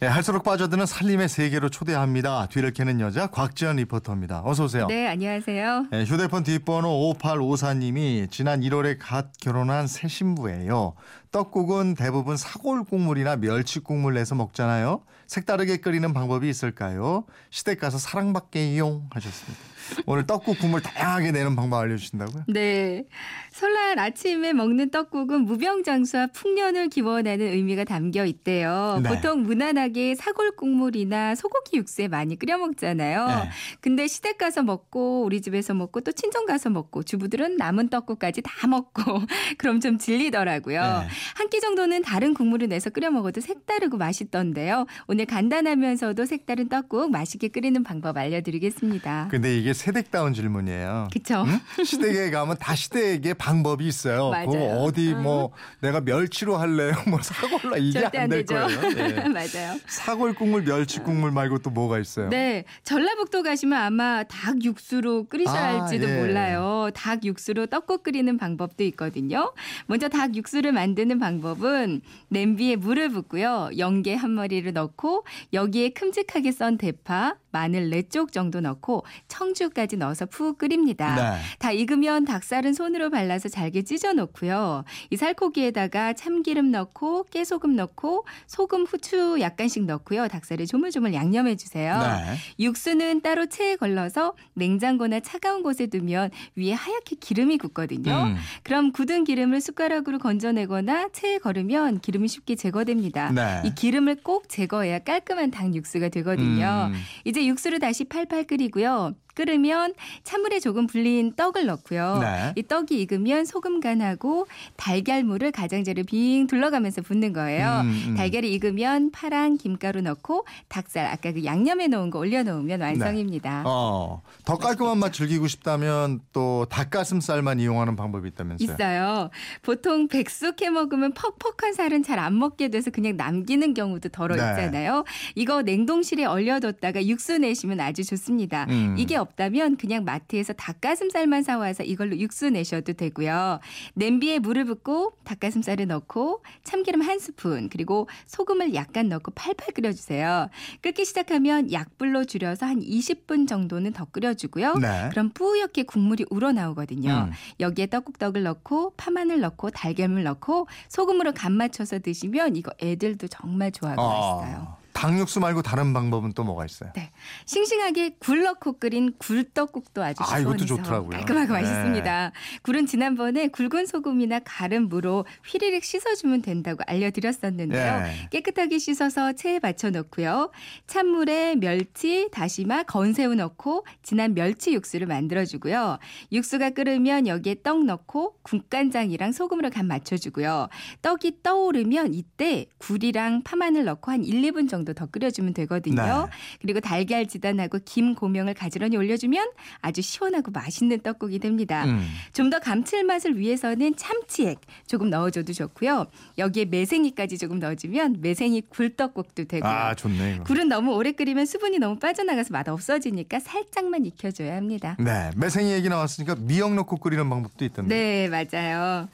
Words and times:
네, 0.00 0.06
할수록 0.06 0.44
빠져드는 0.44 0.86
살림의 0.86 1.28
세계로 1.28 1.70
초대합니다. 1.70 2.46
뒤를 2.46 2.72
캐는 2.72 3.00
여자 3.00 3.26
곽지연 3.26 3.76
리포터입니다. 3.76 4.42
어서 4.44 4.66
오세요. 4.66 4.86
네, 4.86 5.08
안녕하세요. 5.08 5.86
네, 5.90 6.04
휴대폰 6.04 6.44
뒷번호 6.44 7.12
5854님이 7.18 8.30
지난 8.30 8.60
1월에 8.60 8.96
갓 9.00 9.32
결혼한 9.40 9.88
새 9.88 10.06
신부예요. 10.06 10.94
떡국은 11.32 11.96
대부분 11.96 12.36
사골 12.36 12.84
국물이나 12.84 13.34
멸치 13.34 13.80
국물 13.80 14.14
내서 14.14 14.36
먹잖아요. 14.36 15.02
색다르게 15.26 15.78
끓이는 15.78 16.14
방법이 16.14 16.48
있을까요? 16.48 17.24
시댁 17.50 17.80
가서 17.80 17.98
사랑받게 17.98 18.74
이용 18.74 19.08
하셨습니다. 19.10 19.58
오늘 20.06 20.26
떡국 20.26 20.58
국물 20.58 20.82
다양하게 20.82 21.32
내는 21.32 21.56
방법 21.56 21.80
알려주신다고요? 21.80 22.44
네. 22.48 23.04
설날 23.50 23.98
아침에 23.98 24.52
먹는 24.52 24.90
떡국은 24.90 25.42
무병장수와 25.42 26.28
풍년을 26.28 26.88
기원하는 26.88 27.46
의미가 27.46 27.84
담겨 27.84 28.24
있대요. 28.24 29.00
네. 29.02 29.08
보통 29.08 29.42
무난하게 29.42 29.87
사골 30.16 30.56
국물이나 30.56 31.34
소고기 31.34 31.76
육수에 31.78 32.08
많이 32.08 32.38
끓여 32.38 32.58
먹잖아요. 32.58 33.26
네. 33.26 33.50
근데 33.80 34.06
시댁 34.06 34.38
가서 34.38 34.62
먹고 34.62 35.24
우리 35.24 35.40
집에서 35.40 35.74
먹고 35.74 36.00
또 36.02 36.12
친정 36.12 36.46
가서 36.46 36.70
먹고 36.70 37.02
주부들은 37.02 37.56
남은 37.56 37.88
떡국까지 37.88 38.42
다 38.42 38.66
먹고 38.66 39.02
그럼 39.58 39.80
좀 39.80 39.98
질리더라고요. 39.98 40.80
네. 40.82 41.08
한끼 41.36 41.60
정도는 41.60 42.02
다른 42.02 42.34
국물을 42.34 42.68
내서 42.68 42.90
끓여 42.90 43.10
먹어도 43.10 43.40
색다르고 43.40 43.96
맛있던데요. 43.96 44.86
오늘 45.06 45.26
간단하면서도 45.26 46.24
색다른 46.26 46.68
떡국 46.68 47.10
맛있게 47.10 47.48
끓이는 47.48 47.82
방법 47.82 48.16
알려드리겠습니다. 48.16 49.28
근데 49.30 49.56
이게 49.58 49.72
세댁다운 49.72 50.34
질문이에요. 50.34 51.08
그쵸? 51.12 51.44
응? 51.46 51.84
시댁에 51.84 52.30
가면 52.30 52.56
다 52.58 52.74
시댁에 52.74 53.34
방법이 53.34 53.86
있어요. 53.86 54.30
맞아요. 54.30 54.78
어디 54.80 55.14
뭐 55.14 55.52
내가 55.80 56.00
멸치로 56.00 56.56
할래요? 56.56 56.92
뭐 57.08 57.20
사골로 57.22 57.76
이게 57.78 57.98
안안 57.98 58.28
될. 58.28 58.44
거예요. 58.44 58.66
네. 58.66 59.28
맞아요. 59.28 59.77
사골 59.86 60.34
국물, 60.34 60.64
멸치 60.64 61.00
국물 61.00 61.30
말고 61.30 61.58
또 61.58 61.70
뭐가 61.70 61.98
있어요? 61.98 62.28
네, 62.28 62.64
전라북도 62.82 63.42
가시면 63.42 63.80
아마 63.80 64.24
닭 64.24 64.62
육수로 64.64 65.24
끓이셔야 65.24 65.58
아, 65.58 65.82
할지도 65.82 66.08
예. 66.08 66.20
몰라요. 66.20 66.90
닭 66.94 67.24
육수로 67.24 67.66
떡국 67.66 68.02
끓이는 68.02 68.36
방법도 68.38 68.84
있거든요. 68.84 69.52
먼저 69.86 70.08
닭 70.08 70.34
육수를 70.34 70.72
만드는 70.72 71.18
방법은 71.18 72.00
냄비에 72.28 72.76
물을 72.76 73.08
붓고요. 73.08 73.70
연계 73.78 74.14
한 74.14 74.30
마리를 74.30 74.72
넣고 74.72 75.24
여기에 75.52 75.90
큼직하게 75.90 76.52
썬 76.52 76.78
대파, 76.78 77.36
마늘 77.50 77.90
네쪽 77.90 78.32
정도 78.32 78.60
넣고 78.60 79.04
청주까지 79.28 79.96
넣어서 79.96 80.26
푹 80.26 80.58
끓입니다. 80.58 81.14
네. 81.14 81.38
다 81.58 81.72
익으면 81.72 82.24
닭살은 82.24 82.74
손으로 82.74 83.10
발라서 83.10 83.48
잘게 83.48 83.82
찢어 83.82 84.12
놓고요. 84.12 84.84
이 85.10 85.16
살코기에다가 85.16 86.12
참기름 86.12 86.70
넣고 86.70 87.24
깨소금 87.24 87.76
넣고 87.76 88.26
소금, 88.46 88.84
후추 88.84 89.38
약간 89.40 89.67
씩 89.68 89.84
넣고요. 89.84 90.28
닭살을 90.28 90.66
조물조물 90.66 91.14
양념해 91.14 91.56
주세요. 91.56 91.98
네. 91.98 92.36
육수는 92.58 93.20
따로 93.22 93.46
체에 93.46 93.76
걸러서 93.76 94.34
냉장고나 94.54 95.20
차가운 95.20 95.62
곳에 95.62 95.86
두면 95.86 96.30
위에 96.56 96.72
하얗게 96.72 97.16
기름이 97.20 97.58
굳거든요. 97.58 98.12
음. 98.12 98.36
그럼 98.62 98.92
굳은 98.92 99.24
기름을 99.24 99.60
숟가락으로 99.60 100.18
건져내거나 100.18 101.10
체에 101.12 101.38
걸으면 101.38 102.00
기름이 102.00 102.28
쉽게 102.28 102.54
제거됩니다. 102.56 103.30
네. 103.32 103.62
이 103.64 103.74
기름을 103.74 104.16
꼭 104.22 104.48
제거해야 104.48 104.98
깔끔한 105.00 105.50
닭 105.50 105.74
육수가 105.74 106.08
되거든요. 106.08 106.90
음. 106.92 107.00
이제 107.24 107.46
육수를 107.46 107.78
다시 107.78 108.04
팔팔 108.04 108.44
끓이고요. 108.44 109.14
끓으면 109.48 109.94
찬물에 110.24 110.58
조금 110.58 110.88
불린 110.88 111.34
떡을 111.36 111.66
넣고요. 111.66 112.18
네. 112.20 112.52
이 112.56 112.62
떡이 112.64 113.00
익으면 113.02 113.44
소금 113.44 113.78
간하고 113.78 114.48
달걀물을 114.76 115.52
가장자리 115.52 116.02
빙 116.02 116.48
둘러가면서 116.48 117.02
붓는 117.02 117.32
거예요. 117.32 117.82
음, 117.84 118.04
음. 118.08 118.14
달걀이 118.16 118.52
익으면 118.54 119.12
파랑 119.12 119.56
김가루 119.56 120.00
넣고 120.00 120.44
닭살 120.68 121.06
아까 121.06 121.30
그 121.32 121.44
양념해 121.44 121.86
놓은 121.86 122.10
거 122.10 122.18
올려 122.18 122.42
놓으면 122.42 122.80
완성입니다. 122.80 123.62
어, 123.64 124.22
더 124.44 124.56
깔끔한 124.58 124.98
맛 124.98 125.12
즐기고 125.12 125.46
싶다면 125.46 126.20
또 126.32 126.66
닭가슴살만 126.68 127.60
이용하는 127.60 127.94
방법이 127.94 128.26
있다면서요? 128.30 128.74
있어요. 128.74 129.30
보통 129.62 130.08
백숙 130.08 130.60
해 130.62 130.70
먹으면 130.70 131.14
퍽퍽한 131.14 131.74
살은 131.74 132.02
잘 132.02 132.18
안 132.18 132.36
먹게 132.36 132.66
돼서 132.68 132.90
그냥 132.90 133.16
남기는 133.16 133.74
경우도 133.74 134.08
덜어 134.08 134.34
네. 134.34 134.42
있잖아요. 134.42 135.04
이거 135.36 135.62
냉동실에 135.62 136.24
얼려뒀다가 136.24 137.06
육수 137.06 137.38
내시면 137.38 137.78
아주 137.78 138.02
좋습니다. 138.04 138.66
음. 138.70 138.96
이게 138.98 139.14
없 139.14 139.27
다면 139.36 139.76
그냥 139.76 140.04
마트에서 140.04 140.52
닭가슴살만 140.52 141.42
사와서 141.42 141.84
이걸로 141.84 142.16
육수 142.18 142.50
내셔도 142.50 142.92
되고요. 142.92 143.60
냄비에 143.94 144.38
물을 144.38 144.64
붓고 144.64 145.12
닭가슴살을 145.24 145.86
넣고 145.86 146.42
참기름 146.64 147.02
한 147.02 147.18
스푼 147.18 147.68
그리고 147.68 148.08
소금을 148.26 148.74
약간 148.74 149.08
넣고 149.08 149.32
팔팔 149.32 149.74
끓여주세요. 149.74 150.48
끓기 150.80 151.04
시작하면 151.04 151.72
약불로 151.72 152.24
줄여서 152.24 152.66
한 152.66 152.80
20분 152.80 153.48
정도는 153.48 153.92
더 153.92 154.04
끓여주고요. 154.06 154.74
네. 154.74 155.08
그럼 155.10 155.30
뿌옇게 155.30 155.84
국물이 155.84 156.24
우러나오거든요. 156.30 157.28
음. 157.28 157.32
여기에 157.60 157.86
떡국떡을 157.86 158.42
넣고 158.42 158.94
파마늘 158.96 159.40
넣고 159.40 159.70
달걀물 159.70 160.22
넣고 160.24 160.68
소금으로 160.88 161.32
간 161.32 161.52
맞춰서 161.52 161.98
드시면 161.98 162.56
이거 162.56 162.72
애들도 162.82 163.28
정말 163.28 163.72
좋아하고 163.72 164.02
맛있어요. 164.02 164.77
어, 164.98 165.08
닭육수 165.08 165.40
말고 165.40 165.62
다른 165.62 165.92
방법은 165.92 166.32
또 166.32 166.42
뭐가 166.42 166.64
있어요? 166.64 166.90
네. 166.94 167.10
싱싱하게 167.46 168.16
굴 168.18 168.42
넣고 168.42 168.78
끓인 168.78 169.14
굴떡국도 169.18 170.02
아주 170.02 170.22
아, 170.26 170.40
이것도 170.40 170.66
좋더라고요. 170.66 171.10
깔끔하고 171.10 171.54
네. 171.54 171.60
맛있습니다. 171.60 172.32
굴은 172.62 172.86
지난번에 172.86 173.48
굵은 173.48 173.86
소금이나 173.86 174.40
가른 174.44 174.88
무로 174.88 175.24
휘리릭 175.46 175.84
씻어주면 175.84 176.42
된다고 176.42 176.82
알려드렸었는데요. 176.86 178.02
예. 178.06 178.28
깨끗하게 178.30 178.78
씻어서 178.78 179.32
체에 179.32 179.60
받쳐 179.60 179.90
넣고요. 179.90 180.50
찬물에 180.86 181.56
멸치, 181.56 182.28
다시마, 182.32 182.82
건새우 182.84 183.34
넣고 183.36 183.86
진한 184.02 184.34
멸치 184.34 184.72
육수를 184.72 185.06
만들어주고요. 185.06 185.98
육수가 186.32 186.70
끓으면 186.70 187.26
여기에 187.26 187.56
떡 187.62 187.84
넣고 187.84 188.36
국간장이랑 188.42 189.32
소금으로 189.32 189.70
간 189.70 189.86
맞춰주고요. 189.86 190.68
떡이 191.02 191.42
떠오르면 191.42 192.14
이때 192.14 192.66
굴이랑 192.78 193.42
파마늘 193.44 193.84
넣고 193.84 194.10
한 194.10 194.24
1, 194.24 194.42
2분 194.42 194.68
정도 194.68 194.87
더 194.92 195.06
끓여주면 195.06 195.54
되거든요. 195.54 196.02
네. 196.02 196.58
그리고 196.60 196.80
달걀 196.80 197.26
지단하고 197.26 197.78
김 197.84 198.14
고명을 198.14 198.54
가지런히 198.54 198.96
올려주면 198.96 199.50
아주 199.80 200.02
시원하고 200.02 200.50
맛있는 200.50 201.00
떡국이 201.00 201.38
됩니다. 201.38 201.84
음. 201.84 202.06
좀더 202.32 202.58
감칠맛을 202.58 203.38
위해서는 203.38 203.96
참치액 203.96 204.60
조금 204.86 205.10
넣어줘도 205.10 205.52
좋고요. 205.52 206.06
여기에 206.38 206.66
매생이까지 206.66 207.38
조금 207.38 207.58
넣어주면 207.58 208.18
매생이 208.20 208.62
굴떡국도 208.68 209.44
되고요. 209.44 209.70
아, 209.70 209.94
좋네. 209.94 210.34
이거. 210.36 210.44
굴은 210.44 210.68
너무 210.68 210.94
오래 210.94 211.12
끓이면 211.12 211.46
수분이 211.46 211.78
너무 211.78 211.98
빠져나가서 211.98 212.48
맛 212.52 212.68
없어지니까 212.68 213.40
살짝만 213.40 214.06
익혀줘야 214.06 214.56
합니다. 214.56 214.96
네, 214.98 215.30
매생이 215.36 215.72
얘기 215.72 215.88
나왔으니까 215.88 216.36
미역 216.36 216.74
넣고 216.74 216.96
끓이는 216.96 217.28
방법도 217.28 217.64
있던데. 217.64 217.94
네, 217.94 218.28
맞아요. 218.28 219.08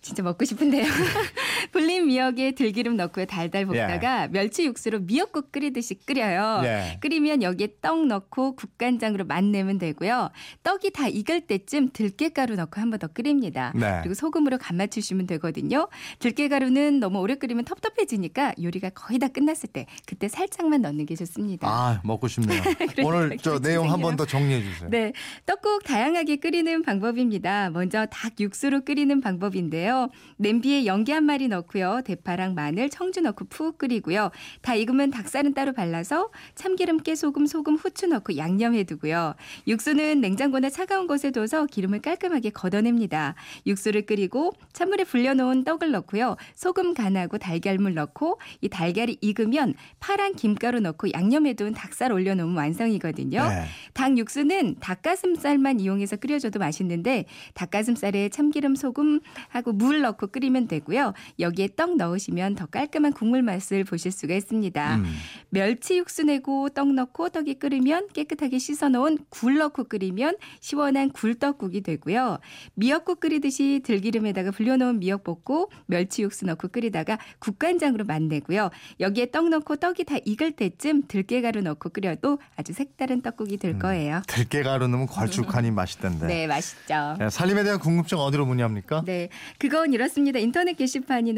진짜 0.00 0.22
먹고 0.22 0.44
싶은데요. 0.44 0.84
불린 1.72 2.06
미역에 2.06 2.52
들기름 2.52 2.96
넣고요. 2.96 3.26
달달 3.26 3.66
볶다가 3.66 4.28
멸치 4.28 4.64
육수로 4.66 5.00
미역국 5.00 5.50
끓이듯이 5.52 5.94
끓여요. 6.06 6.60
예. 6.64 6.98
끓이면 7.00 7.42
여기에 7.42 7.68
떡 7.80 8.06
넣고 8.06 8.56
국간장으로 8.56 9.24
맛내면 9.24 9.78
되고요. 9.78 10.30
떡이 10.62 10.90
다 10.92 11.08
익을 11.08 11.42
때쯤 11.42 11.90
들깨가루 11.92 12.54
넣고 12.56 12.80
한 12.80 12.90
번 12.90 12.98
더 12.98 13.06
끓입니다. 13.06 13.72
네. 13.76 13.98
그리고 14.02 14.14
소금으로 14.14 14.58
간 14.58 14.76
맞추시면 14.76 15.26
되거든요. 15.28 15.88
들깨가루는 16.18 16.98
너무 17.00 17.20
오래 17.20 17.36
끓이면 17.36 17.64
텁텁해지니까 17.64 18.54
요리가 18.60 18.90
거의 18.90 19.18
다 19.20 19.28
끝났을 19.28 19.68
때 19.68 19.86
그때 20.06 20.26
살짝만 20.28 20.82
넣는 20.82 21.06
게 21.06 21.14
좋습니다. 21.14 21.68
아, 21.68 22.00
먹고 22.04 22.26
싶네요. 22.28 22.60
오늘 23.04 23.36
저 23.40 23.58
내용 23.60 23.90
한 23.92 24.00
번. 24.00 24.16
더 24.18 24.24
정리해 24.26 24.60
주세요. 24.62 24.88
네, 24.90 25.12
떡국 25.46 25.84
다양하게 25.84 26.36
끓이는 26.36 26.82
방법입니다. 26.82 27.70
먼저 27.70 28.06
닭 28.06 28.40
육수로 28.40 28.80
끓이는 28.80 29.20
방법인데요. 29.20 30.08
냄비에 30.38 30.86
연기 30.86 31.12
한 31.12 31.22
마리 31.24 31.46
넣 31.46 31.57
고요. 31.62 32.00
대파랑 32.04 32.54
마늘, 32.54 32.90
청주 32.90 33.20
넣고 33.20 33.46
푹 33.46 33.78
끓이고요. 33.78 34.30
다 34.62 34.74
익으면 34.74 35.10
닭살은 35.10 35.54
따로 35.54 35.72
발라서 35.72 36.30
참기름, 36.54 36.98
깨소금, 36.98 37.46
소금, 37.46 37.76
후추 37.76 38.06
넣고 38.06 38.36
양념해 38.36 38.84
두고요. 38.84 39.34
육수는 39.66 40.20
냉장고나 40.20 40.70
차가운 40.70 41.06
곳에 41.06 41.30
둬서 41.30 41.66
기름을 41.66 42.00
깔끔하게 42.00 42.50
걷어냅니다. 42.50 43.34
육수를 43.66 44.02
끓이고 44.02 44.52
찬물에 44.72 45.04
불려놓은 45.04 45.64
떡을 45.64 45.90
넣고요. 45.92 46.36
소금 46.54 46.94
간하고 46.94 47.38
달걀물 47.38 47.94
넣고 47.94 48.40
이 48.60 48.68
달걀이 48.68 49.18
익으면 49.20 49.74
파란 50.00 50.34
김가루 50.34 50.80
넣고 50.80 51.12
양념해 51.12 51.54
둔 51.54 51.72
닭살 51.72 52.12
올려놓으면 52.12 52.56
완성이거든요. 52.56 53.48
네. 53.48 53.64
닭 53.92 54.16
육수는 54.16 54.76
닭가슴살만 54.80 55.80
이용해서 55.80 56.16
끓여줘도 56.16 56.58
맛있는데 56.58 57.24
닭가슴살에 57.54 58.28
참기름, 58.28 58.74
소금하고 58.74 59.72
물 59.72 60.00
넣고 60.02 60.28
끓이면 60.28 60.68
되고요. 60.68 61.12
여기에 61.48 61.70
떡 61.76 61.96
넣으시면 61.96 62.54
더 62.54 62.66
깔끔한 62.66 63.12
국물 63.12 63.42
맛을 63.42 63.84
보실 63.84 64.12
수가 64.12 64.34
있습니다. 64.34 64.96
음. 64.96 65.04
멸치 65.48 65.96
육수 65.96 66.24
내고 66.24 66.68
떡 66.68 66.92
넣고 66.92 67.30
떡이 67.30 67.54
끓으면 67.54 68.08
깨끗하게 68.12 68.58
씻어 68.58 68.90
놓은 68.90 69.18
굴 69.30 69.56
넣고 69.56 69.84
끓이면 69.84 70.36
시원한 70.60 71.10
굴떡국이 71.10 71.80
되고요. 71.80 72.38
미역국 72.74 73.20
끓이듯이 73.20 73.80
들기름에다가 73.82 74.50
불려놓은 74.50 74.98
미역 74.98 75.24
볶고 75.24 75.70
멸치 75.86 76.22
육수 76.22 76.44
넣고 76.44 76.68
끓이다가 76.68 77.18
국간장으로 77.38 78.04
맛내고요. 78.04 78.70
여기에 79.00 79.30
떡 79.30 79.48
넣고 79.48 79.76
떡이 79.76 80.04
다 80.04 80.16
익을 80.24 80.52
때쯤 80.52 81.04
들깨가루 81.08 81.62
넣고 81.62 81.88
끓여도 81.88 82.38
아주 82.56 82.74
색다른 82.74 83.22
떡국이 83.22 83.56
될 83.56 83.78
거예요. 83.78 84.22
들깨가루 84.26 84.88
넣으면 84.88 85.06
걸쭉하니 85.06 85.70
맛있던데. 85.70 86.26
네, 86.26 86.46
맛있죠. 86.46 87.16
네, 87.18 87.30
살림에 87.30 87.62
대한 87.62 87.78
궁금증 87.78 88.18
어디로 88.18 88.44
문의합니까? 88.44 89.02
네, 89.06 89.30
그건 89.58 89.94
이렇습니다. 89.94 90.38
인터넷 90.38 90.74
게시판이 90.74 91.37